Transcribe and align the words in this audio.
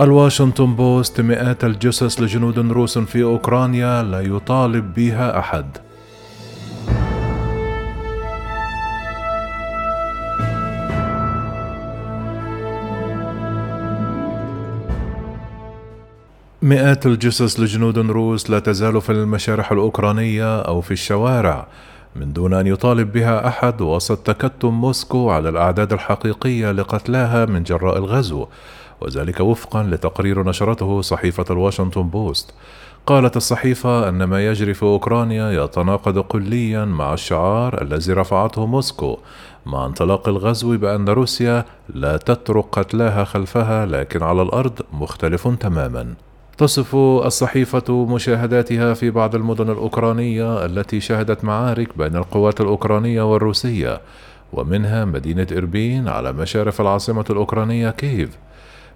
الواشنطن 0.00 0.74
بوست 0.74 1.20
مئات 1.20 1.64
الجثث 1.64 2.20
لجنود 2.20 2.58
روس 2.58 2.98
في 2.98 3.22
أوكرانيا 3.22 4.02
لا 4.02 4.20
يطالب 4.20 4.94
بها 4.94 5.38
أحد. 5.38 5.66
مئات 16.62 17.06
الجثث 17.06 17.60
لجنود 17.60 17.98
روس 17.98 18.50
لا 18.50 18.58
تزال 18.58 19.00
في 19.00 19.12
المشارح 19.12 19.72
الأوكرانية 19.72 20.60
أو 20.60 20.80
في 20.80 20.90
الشوارع 20.90 21.66
من 22.16 22.32
دون 22.32 22.54
أن 22.54 22.66
يطالب 22.66 23.12
بها 23.12 23.48
أحد 23.48 23.80
وسط 23.80 24.18
تكتم 24.18 24.74
موسكو 24.74 25.30
على 25.30 25.48
الأعداد 25.48 25.92
الحقيقية 25.92 26.72
لقتلاها 26.72 27.46
من 27.46 27.62
جراء 27.62 27.98
الغزو. 27.98 28.46
وذلك 29.02 29.40
وفقا 29.40 29.82
لتقرير 29.82 30.48
نشرته 30.48 31.00
صحيفة 31.00 31.44
الواشنطن 31.50 32.02
بوست. 32.02 32.54
قالت 33.06 33.36
الصحيفة 33.36 34.08
أن 34.08 34.24
ما 34.24 34.46
يجري 34.46 34.74
في 34.74 34.82
أوكرانيا 34.82 35.64
يتناقض 35.64 36.18
كليا 36.18 36.84
مع 36.84 37.14
الشعار 37.14 37.82
الذي 37.82 38.12
رفعته 38.12 38.66
موسكو 38.66 39.18
مع 39.66 39.86
انطلاق 39.86 40.28
الغزو 40.28 40.76
بأن 40.76 41.08
روسيا 41.08 41.64
لا 41.94 42.16
تترك 42.16 42.64
قتلاها 42.72 43.24
خلفها 43.24 43.86
لكن 43.86 44.22
على 44.22 44.42
الأرض 44.42 44.80
مختلف 44.92 45.48
تماما. 45.48 46.14
تصف 46.58 46.94
الصحيفة 46.96 48.06
مشاهداتها 48.06 48.94
في 48.94 49.10
بعض 49.10 49.34
المدن 49.34 49.70
الأوكرانية 49.70 50.64
التي 50.64 51.00
شهدت 51.00 51.44
معارك 51.44 51.98
بين 51.98 52.16
القوات 52.16 52.60
الأوكرانية 52.60 53.32
والروسية 53.32 54.00
ومنها 54.52 55.04
مدينة 55.04 55.46
إربين 55.52 56.08
على 56.08 56.32
مشارف 56.32 56.80
العاصمة 56.80 57.24
الأوكرانية 57.30 57.90
كييف. 57.90 58.38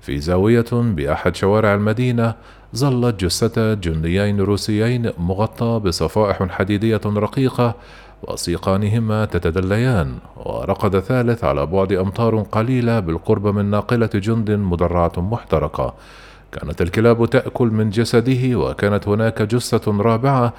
في 0.00 0.18
زاوية 0.18 0.66
بأحد 0.72 1.36
شوارع 1.36 1.74
المدينة 1.74 2.34
ظلت 2.76 3.24
جثة 3.24 3.74
جنديين 3.74 4.40
روسيين 4.40 5.10
مغطى 5.18 5.80
بصفائح 5.84 6.48
حديدية 6.50 7.00
رقيقة 7.06 7.74
وسيقانهما 8.22 9.24
تتدليان 9.24 10.14
ورقد 10.36 11.00
ثالث 11.00 11.44
على 11.44 11.66
بعد 11.66 11.92
أمتار 11.92 12.42
قليلة 12.42 13.00
بالقرب 13.00 13.46
من 13.46 13.64
ناقلة 13.64 14.10
جند 14.14 14.50
مدرعة 14.50 15.12
محترقة. 15.16 15.94
كانت 16.52 16.82
الكلاب 16.82 17.30
تأكل 17.30 17.66
من 17.66 17.90
جسده 17.90 18.58
وكانت 18.58 19.08
هناك 19.08 19.42
جثة 19.42 20.02
رابعة 20.02 20.52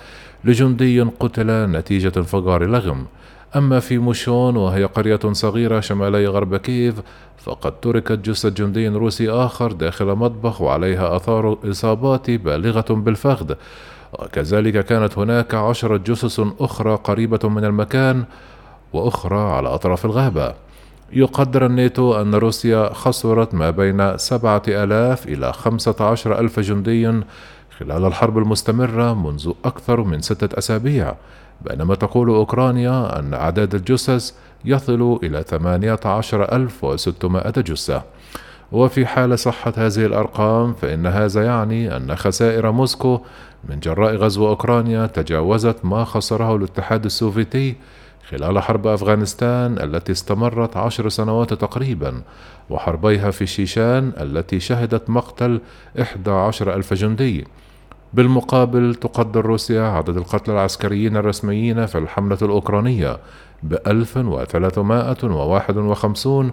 لجندي 0.44 1.02
قتل 1.02 1.72
نتيجة 1.72 2.12
انفجار 2.18 2.66
لغم. 2.66 3.06
أما 3.56 3.80
في 3.80 3.98
موشون 3.98 4.58
وهي 4.58 4.86
قرية 4.86 5.20
صغيرة 5.32 5.80
شمالي 5.80 6.28
غرب 6.28 6.56
كييف 6.56 7.02
فقد 7.38 7.80
تركت 7.80 8.12
جثة 8.12 8.50
جندي 8.50 8.88
روسي 8.88 9.30
آخر 9.30 9.72
داخل 9.72 10.06
مطبخ 10.06 10.62
وعليها 10.62 11.16
آثار 11.16 11.58
إصابات 11.64 12.32
بالغة 12.32 12.86
بالفخذ. 12.90 13.54
وكذلك 14.14 14.86
كانت 14.86 15.18
هناك 15.18 15.56
عشرة 15.56 15.98
جثث 15.98 16.42
أخرى 16.60 16.96
قريبة 16.96 17.50
من 17.50 17.66
المكان 17.66 18.26
وأخرى 18.94 19.40
على 19.40 19.70
أطراف 19.70 20.06
الغابة. 20.06 20.54
يقدر 21.14 21.66
الناتو 21.66 22.22
أن 22.22 22.36
روسيا 22.36 22.94
خسرت 22.94 23.54
ما 23.54 23.70
بين 23.70 24.18
سبعة 24.18 24.62
آلاف 24.68 25.28
إلى 25.28 25.54
خمسة 25.54 25.96
عشر 26.00 26.40
ألف 26.40 26.60
جندي 26.60 27.22
خلال 27.80 28.06
الحرب 28.06 28.38
المستمرة 28.38 29.14
منذ 29.14 29.52
أكثر 29.66 30.02
من 30.02 30.22
ستة 30.22 30.58
أسابيع 30.58 31.14
بينما 31.62 31.96
تقول 31.96 32.30
أوكرانيا 32.30 33.20
أن 33.20 33.34
أعداد 33.34 33.76
الجثث 33.76 34.32
يصل 34.66 35.20
إلى 35.24 35.44
18600 35.44 37.52
جثة. 37.52 38.04
وفي 38.72 39.06
حال 39.06 39.40
صحة 39.40 39.74
هذه 39.78 40.06
الأرقام 40.06 40.74
فإن 40.74 41.08
هذا 41.08 41.46
يعني 41.46 41.98
أن 41.98 42.16
خسائر 42.16 42.72
موسكو 42.72 43.22
من 43.70 43.80
جراء 43.80 44.16
غزو 44.16 44.48
أوكرانيا 44.48 45.06
تجاوزت 45.06 45.78
ما 45.84 46.04
خسره 46.04 46.56
الاتحاد 46.56 47.06
السوفيتي 47.06 47.76
خلال 48.30 48.60
حرب 48.60 48.88
أفغانستان 48.88 49.80
التي 49.80 50.12
استمرت 50.12 50.78
عشر 50.78 51.10
سنوات 51.10 51.54
تقريبا 51.54 52.22
وحربيها 52.70 53.32
في 53.32 53.46
شيشان 53.46 54.12
التي 54.22 54.60
شهدت 54.60 55.10
مقتل 55.10 55.62
11 56.02 56.76
ألف 56.76 56.94
جندي. 56.94 57.48
بالمقابل 58.14 58.96
تقدر 58.96 59.46
روسيا 59.46 59.82
عدد 59.82 60.18
القتلى 60.18 60.54
العسكريين 60.54 61.18
الرسميين 61.18 61.86
في 61.86 61.98
الحملة 61.98 62.38
الأوكرانية 62.42 63.18
وواحد 65.24 65.78
وخمسون 65.78 66.52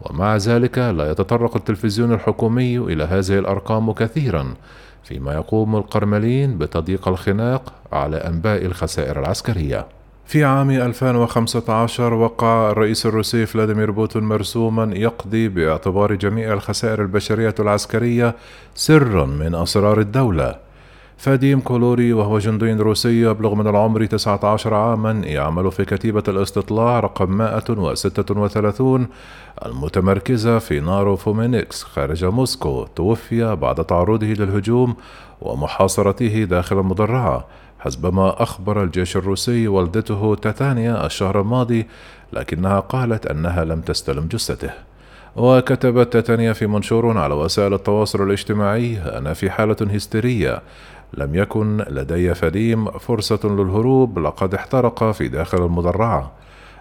ومع 0.00 0.36
ذلك 0.36 0.78
لا 0.78 1.10
يتطرق 1.10 1.56
التلفزيون 1.56 2.12
الحكومي 2.12 2.78
إلى 2.78 3.04
هذه 3.04 3.38
الأرقام 3.38 3.92
كثيرا 3.92 4.54
فيما 5.04 5.34
يقوم 5.34 5.76
القرملين 5.76 6.58
بتضييق 6.58 7.08
الخناق 7.08 7.72
على 7.92 8.16
أنباء 8.16 8.64
الخسائر 8.64 9.20
العسكرية. 9.20 9.86
في 10.26 10.44
عام 10.44 10.70
2015 10.70 12.14
وقع 12.14 12.70
الرئيس 12.70 13.06
الروسي 13.06 13.46
فلاديمير 13.46 13.90
بوتين 13.90 14.22
مرسوما 14.22 14.94
يقضي 14.94 15.48
باعتبار 15.48 16.14
جميع 16.14 16.52
الخسائر 16.52 17.02
البشرية 17.02 17.54
العسكرية 17.60 18.34
سرا 18.74 19.26
من 19.26 19.54
أسرار 19.54 20.00
الدولة. 20.00 20.65
فاديم 21.16 21.60
كولوري 21.60 22.12
وهو 22.12 22.38
جندي 22.38 22.72
روسي 22.72 23.22
يبلغ 23.22 23.54
من 23.54 23.66
العمر 23.66 24.04
19 24.04 24.74
عاما 24.74 25.10
يعمل 25.10 25.72
في 25.72 25.84
كتيبة 25.84 26.22
الاستطلاع 26.28 27.00
رقم 27.00 27.30
136 27.38 29.06
المتمركزة 29.66 30.58
في 30.58 30.80
نارو 30.80 31.16
فومينيكس 31.16 31.82
خارج 31.82 32.24
موسكو 32.24 32.86
توفي 32.96 33.56
بعد 33.56 33.84
تعرضه 33.84 34.26
للهجوم 34.26 34.96
ومحاصرته 35.40 36.44
داخل 36.44 36.78
المدرعة 36.78 37.46
حسبما 37.78 38.42
أخبر 38.42 38.82
الجيش 38.82 39.16
الروسي 39.16 39.68
والدته 39.68 40.34
تاتانيا 40.34 41.06
الشهر 41.06 41.40
الماضي 41.40 41.86
لكنها 42.32 42.80
قالت 42.80 43.26
أنها 43.26 43.64
لم 43.64 43.80
تستلم 43.80 44.26
جثته. 44.26 44.70
وكتبت 45.36 46.12
تاتانيا 46.12 46.52
في 46.52 46.66
منشور 46.66 47.18
على 47.18 47.34
وسائل 47.34 47.74
التواصل 47.74 48.22
الاجتماعي 48.22 48.98
أنا 48.98 49.34
في 49.34 49.50
حالة 49.50 49.76
هستيرية 49.80 50.62
لم 51.14 51.34
يكن 51.34 51.84
لدي 51.90 52.34
فديم 52.34 52.90
فرصة 52.90 53.40
للهروب 53.44 54.18
لقد 54.18 54.54
احترق 54.54 55.10
في 55.10 55.28
داخل 55.28 55.64
المدرعة. 55.64 56.32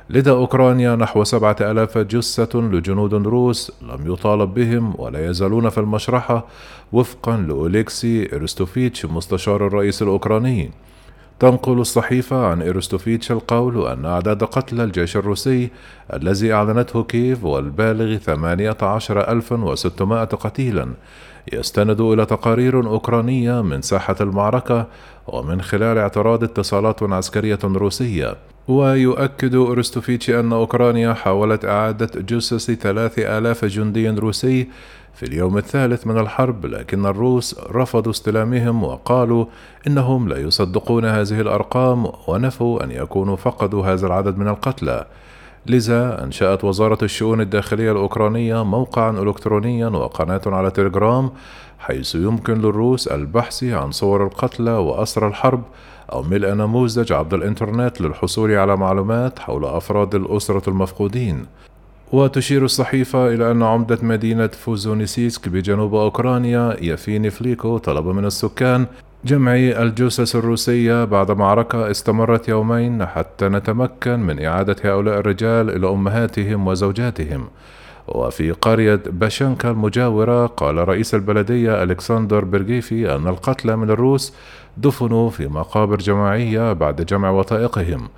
لدى 0.09 0.31
أوكرانيا 0.31 0.95
نحو 0.95 1.23
سبعة 1.23 1.55
ألاف 1.61 1.97
جثة 1.97 2.59
لجنود 2.59 3.13
روس 3.13 3.71
لم 3.81 4.13
يطالب 4.13 4.53
بهم 4.53 4.93
ولا 4.97 5.29
يزالون 5.29 5.69
في 5.69 5.77
المشرحة 5.77 6.45
وفقا 6.93 7.37
لأوليكسي 7.37 8.35
إرستوفيتش 8.35 9.05
مستشار 9.05 9.67
الرئيس 9.67 10.01
الأوكراني. 10.01 10.71
تنقل 11.39 11.79
الصحيفة 11.79 12.47
عن 12.47 12.61
إيروستوفيتش 12.61 13.31
القول 13.31 13.87
أن 13.87 14.05
أعداد 14.05 14.43
قتلى 14.43 14.83
الجيش 14.83 15.17
الروسي 15.17 15.69
الذي 16.13 16.53
أعلنته 16.53 17.03
كييف 17.03 17.43
والبالغ 17.43 18.17
18600 18.17 20.23
قتيلا 20.23 20.93
يستند 21.53 22.01
إلى 22.01 22.25
تقارير 22.25 22.87
أوكرانية 22.87 23.61
من 23.61 23.81
ساحة 23.81 24.15
المعركة 24.21 24.87
ومن 25.27 25.61
خلال 25.61 25.97
اعتراض 25.97 26.43
اتصالات 26.43 27.03
عسكرية 27.03 27.59
روسية. 27.63 28.35
ويؤكد 28.67 29.55
أرستوفيتش 29.55 30.29
أن 30.29 30.53
أوكرانيا 30.53 31.13
حاولت 31.13 31.65
إعادة 31.65 32.21
جثث 32.21 32.71
ثلاث 32.71 33.19
آلاف 33.19 33.65
جندي 33.65 34.09
روسي 34.09 34.67
في 35.13 35.23
اليوم 35.23 35.57
الثالث 35.57 36.07
من 36.07 36.17
الحرب 36.17 36.65
لكن 36.65 37.05
الروس 37.05 37.59
رفضوا 37.71 38.11
استلامهم 38.11 38.83
وقالوا 38.83 39.45
إنهم 39.87 40.29
لا 40.29 40.37
يصدقون 40.37 41.05
هذه 41.05 41.41
الأرقام 41.41 42.11
ونفوا 42.27 42.83
أن 42.83 42.91
يكونوا 42.91 43.35
فقدوا 43.35 43.85
هذا 43.85 44.07
العدد 44.07 44.37
من 44.37 44.47
القتلى. 44.47 45.05
لذا 45.65 46.23
أنشأت 46.23 46.63
وزارة 46.63 46.97
الشؤون 47.03 47.41
الداخلية 47.41 47.91
الأوكرانية 47.91 48.63
موقعا 48.63 49.11
إلكترونيا 49.11 49.87
وقناة 49.87 50.41
على 50.45 50.71
تليجرام 50.71 51.31
حيث 51.79 52.15
يمكن 52.15 52.61
للروس 52.61 53.07
البحث 53.07 53.63
عن 53.63 53.91
صور 53.91 54.23
القتلى 54.23 54.71
وأسرى 54.71 55.27
الحرب 55.27 55.63
أو 56.11 56.23
ملء 56.23 56.53
نموذج 56.53 57.13
عبر 57.13 57.37
الإنترنت 57.37 58.01
للحصول 58.01 58.51
على 58.51 58.77
معلومات 58.77 59.39
حول 59.39 59.65
أفراد 59.65 60.15
الأسرة 60.15 60.69
المفقودين. 60.69 61.45
وتشير 62.11 62.65
الصحيفة 62.65 63.33
إلى 63.33 63.51
أن 63.51 63.63
عمدة 63.63 63.97
مدينة 64.01 64.47
فوزونيسيسك 64.47 65.49
بجنوب 65.49 65.95
أوكرانيا 65.95 66.77
يافيني 66.81 67.29
فليكو 67.29 67.77
طلب 67.77 68.07
من 68.07 68.25
السكان 68.25 68.85
جمع 69.25 69.55
الجثث 69.55 70.35
الروسية 70.35 71.05
بعد 71.05 71.31
معركة 71.31 71.91
استمرت 71.91 72.49
يومين 72.49 73.05
حتى 73.05 73.49
نتمكن 73.49 74.19
من 74.19 74.45
إعادة 74.45 74.75
هؤلاء 74.83 75.19
الرجال 75.19 75.75
إلى 75.75 75.89
أمهاتهم 75.89 76.67
وزوجاتهم. 76.67 77.47
وفي 78.07 78.51
قرية 78.51 79.01
باشنكا 79.05 79.71
المجاورة 79.71 80.45
قال 80.45 80.87
رئيس 80.87 81.15
البلدية 81.15 81.83
ألكسندر 81.83 82.45
برغيفي 82.45 83.15
أن 83.15 83.27
القتلى 83.27 83.75
من 83.75 83.89
الروس 83.89 84.33
دفنوا 84.77 85.29
في 85.29 85.47
مقابر 85.47 85.97
جماعية 85.97 86.73
بعد 86.73 87.05
جمع 87.05 87.29
وثائقهم. 87.29 88.09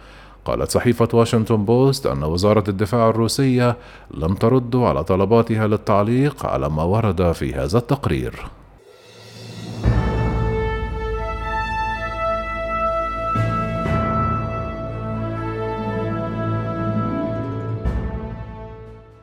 قالت 0.45 0.71
صحيفة 0.71 1.07
واشنطن 1.13 1.65
بوست 1.65 2.05
أن 2.05 2.23
وزارة 2.23 2.63
الدفاع 2.67 3.09
الروسية 3.09 3.77
لم 4.11 4.33
ترد 4.33 4.75
على 4.75 5.03
طلباتها 5.03 5.67
للتعليق 5.67 6.45
على 6.45 6.69
ما 6.69 6.83
ورد 6.83 7.31
في 7.31 7.53
هذا 7.53 7.77
التقرير. 7.77 8.33